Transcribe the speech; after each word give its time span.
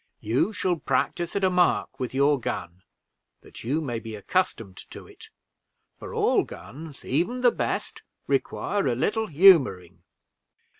You 0.19 0.51
shall 0.51 0.77
practice 0.77 1.35
at 1.35 1.43
a 1.43 1.51
mark 1.51 1.99
with 1.99 2.11
your 2.11 2.39
gun, 2.39 2.81
that 3.41 3.63
you 3.63 3.81
may 3.81 3.99
be 3.99 4.15
accustomed 4.15 4.77
to 4.89 5.05
it; 5.05 5.29
for 5.93 6.11
all 6.15 6.43
guns, 6.43 7.05
even 7.05 7.41
the 7.41 7.51
best, 7.51 8.01
require 8.25 8.87
a 8.87 8.95
little 8.95 9.27
humoring." 9.27 10.01